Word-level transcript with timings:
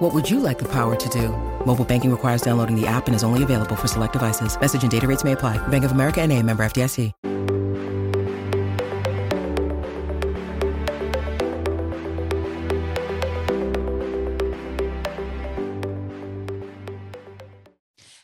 What 0.00 0.14
would 0.14 0.30
you 0.30 0.40
like 0.40 0.58
the 0.58 0.68
power 0.72 0.96
to 0.96 1.08
do? 1.10 1.28
Mobile 1.66 1.84
banking 1.84 2.10
requires 2.10 2.40
downloading 2.40 2.74
the 2.74 2.86
app 2.86 3.06
and 3.06 3.14
is 3.14 3.22
only 3.22 3.42
available 3.42 3.76
for 3.76 3.86
select 3.86 4.14
devices. 4.14 4.58
Message 4.58 4.80
and 4.80 4.90
data 4.90 5.06
rates 5.06 5.24
may 5.24 5.32
apply. 5.32 5.58
Bank 5.68 5.84
of 5.84 5.92
America 5.92 6.22
and 6.22 6.32
a 6.32 6.42
member 6.42 6.62
FDIC. 6.64 7.12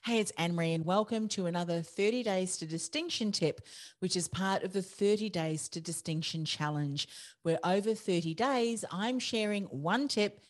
Hey, 0.07 0.21
it's 0.21 0.31
Anne 0.39 0.55
Marie, 0.55 0.73
and 0.73 0.87
welcome 0.87 1.29
to 1.29 1.45
another 1.45 1.83
30 1.83 2.23
Days 2.23 2.57
to 2.57 2.65
Distinction 2.65 3.33
tip, 3.33 3.61
which 3.99 4.17
is 4.17 4.29
part 4.29 4.63
of 4.63 4.73
the 4.73 4.81
30 4.81 5.29
Days 5.29 5.69
to 5.69 5.83
Distinction 5.83 6.47
Challenge, 6.47 7.07
where 7.43 7.59
over 7.63 7.93
30 7.95 8.33
days, 8.33 8.83
I'm 8.91 9.19
sharing 9.19 9.65
one 9.65 10.09
tip 10.09 10.41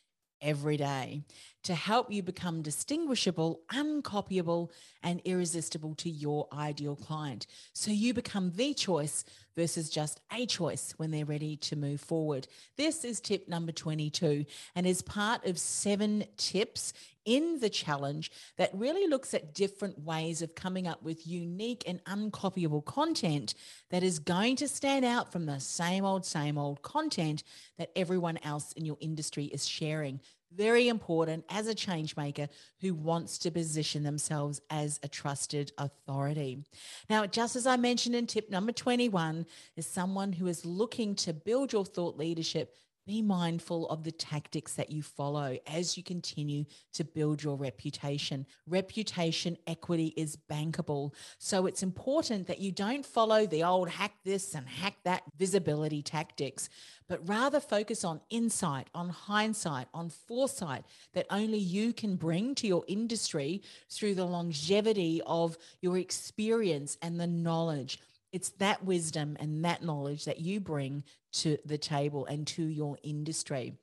every 0.40 0.76
day 0.76 1.22
to 1.66 1.74
help 1.74 2.12
you 2.12 2.22
become 2.22 2.62
distinguishable, 2.62 3.60
uncopyable, 3.72 4.70
and 5.02 5.20
irresistible 5.24 5.96
to 5.96 6.08
your 6.08 6.46
ideal 6.52 6.94
client. 6.94 7.48
So 7.72 7.90
you 7.90 8.14
become 8.14 8.52
the 8.54 8.72
choice 8.72 9.24
versus 9.56 9.90
just 9.90 10.20
a 10.32 10.46
choice 10.46 10.94
when 10.96 11.10
they're 11.10 11.24
ready 11.24 11.56
to 11.56 11.74
move 11.74 12.00
forward. 12.00 12.46
This 12.76 13.04
is 13.04 13.20
tip 13.20 13.48
number 13.48 13.73
22 13.73 14.45
and 14.76 14.86
is 14.86 15.02
part 15.02 15.45
of 15.45 15.58
seven 15.58 16.24
tips 16.36 16.92
in 17.24 17.58
the 17.58 17.68
challenge 17.68 18.30
that 18.56 18.70
really 18.73 19.08
looks 19.08 19.34
at 19.34 19.52
different 19.52 19.98
ways 19.98 20.42
of 20.42 20.54
coming 20.54 20.86
up 20.86 21.02
with 21.02 21.26
unique 21.26 21.82
and 21.86 22.02
uncopyable 22.04 22.84
content 22.84 23.54
that 23.90 24.04
is 24.04 24.20
going 24.20 24.54
to 24.54 24.68
stand 24.68 25.04
out 25.04 25.32
from 25.32 25.45
the 25.45 25.58
same 25.58 26.04
old, 26.04 26.24
same 26.24 26.56
old 26.56 26.80
content 26.82 27.42
that 27.78 27.90
everyone 27.96 28.38
else 28.45 28.73
in 28.73 28.84
your 28.84 28.96
industry 29.01 29.46
is 29.46 29.66
sharing. 29.66 30.20
Very 30.54 30.88
important 30.88 31.44
as 31.48 31.66
a 31.66 31.74
change 31.74 32.16
maker 32.16 32.48
who 32.80 32.94
wants 32.94 33.38
to 33.38 33.50
position 33.50 34.02
themselves 34.02 34.60
as 34.70 35.00
a 35.02 35.08
trusted 35.08 35.72
authority. 35.76 36.64
Now, 37.10 37.26
just 37.26 37.56
as 37.56 37.66
I 37.66 37.76
mentioned 37.76 38.14
in 38.14 38.26
tip 38.26 38.50
number 38.50 38.72
21, 38.72 39.46
is 39.76 39.86
someone 39.86 40.32
who 40.32 40.46
is 40.46 40.64
looking 40.64 41.14
to 41.16 41.32
build 41.32 41.72
your 41.72 41.84
thought 41.84 42.16
leadership 42.16 42.74
be 43.07 43.23
mindful 43.23 43.88
of 43.88 44.02
the 44.02 44.10
tactics 44.10 44.74
that 44.74 44.90
you 44.90 45.01
follow 45.02 45.57
as 45.66 45.96
you 45.96 46.02
continue 46.02 46.65
to 46.93 47.04
build 47.04 47.43
your 47.43 47.57
reputation. 47.57 48.45
Reputation 48.66 49.57
equity 49.66 50.13
is 50.16 50.37
bankable. 50.51 51.15
So 51.38 51.66
it's 51.66 51.85
important 51.85 52.48
that 52.48 52.59
you 52.59 52.73
don't 52.73 53.07
follow 53.07 53.46
the 53.46 53.63
old 53.63 53.88
hack 53.88 54.15
this 54.24 54.54
and 54.54 54.66
hack 54.68 54.96
that 55.04 55.23
visibility 55.38 56.02
tactics, 56.02 56.68
but 57.09 57.26
rather 57.29 57.60
focus 57.60 58.02
on 58.02 58.21
insight, 58.29 58.88
on 58.95 59.09
hindsight, 59.09 59.87
on 59.95 60.10
foresight 60.10 60.85
that 61.15 61.26
only 61.30 61.59
you 61.59 61.93
can 61.93 62.16
bring 62.16 62.54
to 62.57 62.66
your 62.66 62.85
industry 62.88 63.63
through 63.88 64.16
the 64.16 64.25
longevity 64.25 65.22
of 65.26 65.56
your 65.81 65.97
experience 65.97 66.98
and 67.03 67.20
the 67.20 67.26
knowledge 67.26 68.00
it's 68.32 68.50
that 68.50 68.84
wisdom 68.84 69.37
and 69.41 69.65
that 69.65 69.82
knowledge 69.82 70.25
that 70.25 70.41
you 70.41 70.60
bring 70.60 71.05
to 71.32 71.59
the 71.65 71.78
table 71.78 72.27
and 72.27 72.47
to 72.49 72.65
your 72.65 72.99
industry. 73.03 73.75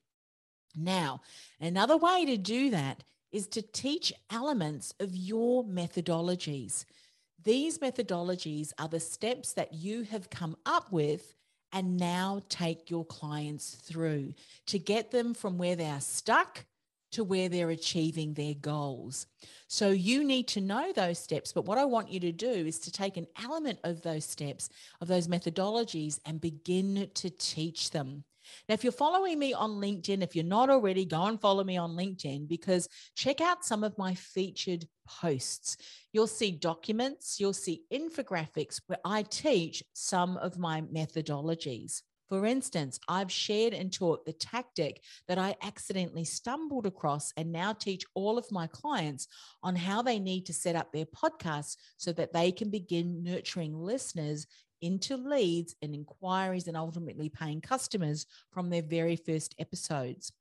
Now, 0.75 1.21
another 1.59 1.97
way 1.97 2.25
to 2.25 2.37
do 2.37 2.69
that 2.71 3.03
is 3.31 3.47
to 3.47 3.61
teach 3.61 4.13
elements 4.29 4.93
of 4.99 5.15
your 5.15 5.63
methodologies. 5.63 6.85
These 7.43 7.79
methodologies 7.79 8.71
are 8.79 8.87
the 8.87 8.99
steps 8.99 9.53
that 9.53 9.73
you 9.73 10.03
have 10.03 10.29
come 10.29 10.55
up 10.65 10.91
with 10.91 11.35
and 11.71 11.97
now 11.97 12.41
take 12.49 12.89
your 12.89 13.05
clients 13.05 13.71
through 13.71 14.33
to 14.67 14.77
get 14.79 15.11
them 15.11 15.33
from 15.33 15.57
where 15.57 15.75
they 15.75 15.87
are 15.87 15.99
stuck 15.99 16.65
to 17.13 17.23
where 17.23 17.49
they're 17.49 17.69
achieving 17.69 18.33
their 18.33 18.53
goals. 18.53 19.27
So 19.67 19.89
you 19.89 20.23
need 20.23 20.47
to 20.49 20.61
know 20.61 20.91
those 20.93 21.19
steps. 21.19 21.51
But 21.51 21.65
what 21.65 21.77
I 21.77 21.85
want 21.85 22.11
you 22.11 22.19
to 22.21 22.31
do 22.31 22.51
is 22.51 22.79
to 22.79 22.91
take 22.91 23.17
an 23.17 23.27
element 23.43 23.79
of 23.83 24.01
those 24.01 24.25
steps, 24.25 24.69
of 25.01 25.07
those 25.07 25.27
methodologies, 25.27 26.19
and 26.25 26.39
begin 26.39 27.09
to 27.13 27.29
teach 27.29 27.91
them. 27.91 28.23
Now, 28.67 28.73
if 28.73 28.83
you're 28.83 28.91
following 28.91 29.39
me 29.39 29.53
on 29.53 29.71
LinkedIn, 29.71 30.21
if 30.21 30.35
you're 30.35 30.45
not 30.45 30.69
already, 30.69 31.05
go 31.05 31.23
and 31.25 31.39
follow 31.39 31.63
me 31.63 31.77
on 31.77 31.95
LinkedIn 31.95 32.47
because 32.47 32.89
check 33.15 33.41
out 33.41 33.65
some 33.65 33.83
of 33.83 33.97
my 33.97 34.13
featured 34.15 34.85
posts. 35.07 35.77
You'll 36.11 36.27
see 36.27 36.51
documents, 36.51 37.39
you'll 37.39 37.53
see 37.53 37.83
infographics 37.91 38.81
where 38.87 38.99
I 39.05 39.23
teach 39.23 39.83
some 39.93 40.37
of 40.37 40.57
my 40.57 40.81
methodologies. 40.81 42.01
For 42.29 42.45
instance, 42.45 42.99
I've 43.07 43.31
shared 43.31 43.73
and 43.73 43.91
taught 43.91 44.25
the 44.25 44.33
tactic 44.33 45.01
that 45.27 45.37
I 45.37 45.55
accidentally 45.61 46.23
stumbled 46.23 46.85
across 46.85 47.31
and 47.37 47.51
now 47.51 47.73
teach 47.73 48.05
all 48.15 48.37
of 48.37 48.51
my 48.51 48.67
clients 48.67 49.27
on 49.61 49.75
how 49.75 50.01
they 50.01 50.19
need 50.19 50.45
to 50.47 50.53
set 50.53 50.75
up 50.75 50.91
their 50.91 51.05
podcasts 51.05 51.77
so 51.97 52.11
that 52.13 52.33
they 52.33 52.51
can 52.51 52.69
begin 52.69 53.23
nurturing 53.23 53.75
listeners 53.75 54.47
into 54.81 55.15
leads 55.15 55.75
and 55.81 55.93
inquiries 55.93 56.67
and 56.67 56.75
ultimately 56.75 57.29
paying 57.29 57.61
customers 57.61 58.25
from 58.51 58.69
their 58.69 58.81
very 58.81 59.15
first 59.15 59.55
episodes. 59.59 60.31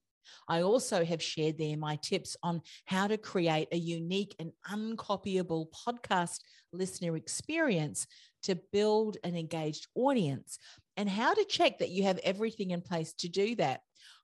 I 0.49 0.63
also 0.63 1.05
have 1.05 1.23
shared 1.23 1.59
there 1.59 1.77
my 1.77 1.97
tips 1.97 2.37
on 2.43 2.63
how 2.87 3.07
to 3.07 3.17
create 3.19 3.69
a 3.73 3.77
unique 3.77 4.35
and 4.39 4.53
uncopyable 4.71 5.67
podcast 5.71 6.41
listener 6.73 7.17
experience 7.17 8.07
to 8.45 8.57
build 8.73 9.17
an 9.25 9.37
engaged 9.37 9.87
audience 9.95 10.59
and 10.97 11.09
how 11.09 11.35
to 11.35 11.45
check 11.45 11.79
that 11.79 11.91
you 11.91 12.05
have 12.05 12.19
everything 12.19 12.71
in 12.71 12.83
place 12.83 13.13
to 13.15 13.29
do 13.29 13.55
that 13.57 13.81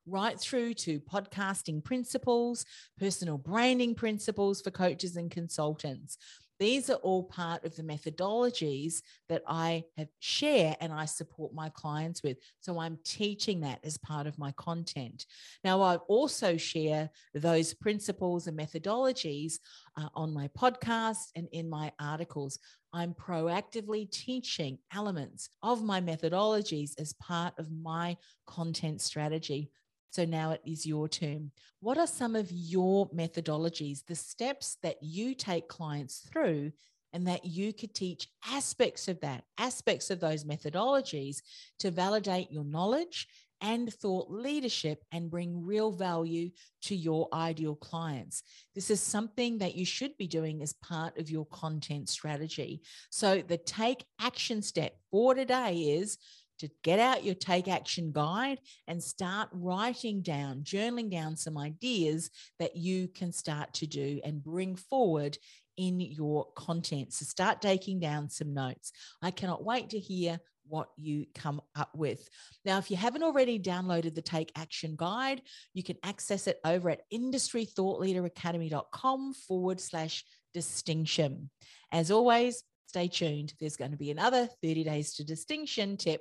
right 0.06 0.40
through 0.40 0.74
to 0.74 1.00
podcasting 1.00 1.84
principles, 1.84 2.64
personal 2.98 3.38
branding 3.38 3.94
principles 3.94 4.60
for 4.60 4.70
coaches 4.70 5.16
and 5.16 5.30
consultants. 5.30 6.16
These 6.58 6.90
are 6.90 6.96
all 6.96 7.24
part 7.24 7.64
of 7.64 7.76
the 7.76 7.82
methodologies 7.82 9.02
that 9.28 9.42
I 9.46 9.84
have 9.96 10.08
share 10.18 10.76
and 10.80 10.92
I 10.92 11.04
support 11.04 11.54
my 11.54 11.68
clients 11.68 12.22
with. 12.22 12.38
So 12.60 12.80
I'm 12.80 12.98
teaching 13.04 13.60
that 13.60 13.80
as 13.84 13.96
part 13.98 14.26
of 14.26 14.38
my 14.38 14.52
content. 14.52 15.26
Now 15.62 15.80
I 15.82 15.96
also 15.96 16.56
share 16.56 17.10
those 17.34 17.74
principles 17.74 18.46
and 18.46 18.58
methodologies 18.58 19.54
uh, 19.96 20.08
on 20.14 20.34
my 20.34 20.48
podcast 20.48 21.28
and 21.36 21.48
in 21.52 21.70
my 21.70 21.92
articles. 22.00 22.58
I'm 22.92 23.14
proactively 23.14 24.10
teaching 24.10 24.78
elements 24.92 25.50
of 25.62 25.84
my 25.84 26.00
methodologies 26.00 26.98
as 26.98 27.12
part 27.14 27.54
of 27.58 27.70
my 27.70 28.16
content 28.46 29.00
strategy. 29.00 29.70
So 30.10 30.24
now 30.24 30.52
it 30.52 30.62
is 30.64 30.86
your 30.86 31.08
turn. 31.08 31.50
What 31.80 31.98
are 31.98 32.06
some 32.06 32.34
of 32.34 32.50
your 32.50 33.08
methodologies, 33.10 34.04
the 34.06 34.14
steps 34.14 34.78
that 34.82 34.96
you 35.02 35.34
take 35.34 35.68
clients 35.68 36.28
through, 36.32 36.72
and 37.12 37.26
that 37.26 37.44
you 37.44 37.72
could 37.72 37.94
teach 37.94 38.28
aspects 38.46 39.08
of 39.08 39.20
that, 39.20 39.44
aspects 39.58 40.10
of 40.10 40.20
those 40.20 40.44
methodologies 40.44 41.38
to 41.78 41.90
validate 41.90 42.52
your 42.52 42.64
knowledge 42.64 43.26
and 43.60 43.92
thought 43.92 44.30
leadership 44.30 45.02
and 45.10 45.30
bring 45.30 45.64
real 45.64 45.90
value 45.90 46.50
to 46.82 46.94
your 46.94 47.28
ideal 47.32 47.74
clients. 47.74 48.42
This 48.74 48.90
is 48.90 49.00
something 49.00 49.58
that 49.58 49.74
you 49.74 49.84
should 49.84 50.16
be 50.16 50.28
doing 50.28 50.62
as 50.62 50.74
part 50.74 51.18
of 51.18 51.30
your 51.30 51.46
content 51.46 52.08
strategy. 52.08 52.82
So, 53.10 53.42
the 53.42 53.58
take 53.58 54.04
action 54.20 54.62
step 54.62 54.96
for 55.10 55.34
today 55.34 55.74
is 55.98 56.18
to 56.58 56.68
get 56.82 56.98
out 56.98 57.24
your 57.24 57.34
take 57.34 57.68
action 57.68 58.12
guide 58.12 58.60
and 58.86 59.02
start 59.02 59.48
writing 59.52 60.22
down, 60.22 60.62
journaling 60.62 61.10
down 61.10 61.36
some 61.36 61.58
ideas 61.58 62.30
that 62.58 62.76
you 62.76 63.08
can 63.08 63.32
start 63.32 63.72
to 63.74 63.86
do 63.86 64.20
and 64.24 64.42
bring 64.42 64.76
forward 64.76 65.38
in 65.76 66.00
your 66.00 66.46
content. 66.56 67.12
So 67.12 67.24
start 67.24 67.62
taking 67.62 68.00
down 68.00 68.28
some 68.28 68.52
notes. 68.52 68.92
I 69.22 69.30
cannot 69.30 69.64
wait 69.64 69.90
to 69.90 69.98
hear 69.98 70.40
what 70.68 70.88
you 70.96 71.26
come 71.34 71.60
up 71.76 71.90
with. 71.94 72.26
Now, 72.64 72.78
if 72.78 72.90
you 72.90 72.96
haven't 72.96 73.22
already 73.22 73.58
downloaded 73.58 74.14
the 74.14 74.22
Take 74.22 74.50
Action 74.56 74.94
Guide, 74.96 75.42
you 75.74 75.82
can 75.82 75.96
access 76.02 76.46
it 76.46 76.58
over 76.64 76.88
at 76.90 77.02
industrythoughtleaderacademy.com 77.12 79.34
forward 79.34 79.78
slash 79.80 80.24
distinction. 80.52 81.50
As 81.92 82.10
always, 82.10 82.64
stay 82.86 83.06
tuned. 83.08 83.54
There's 83.60 83.76
going 83.76 83.92
to 83.92 83.96
be 83.96 84.10
another 84.10 84.48
30 84.62 84.84
days 84.84 85.14
to 85.14 85.24
distinction 85.24 85.96
tip 85.96 86.20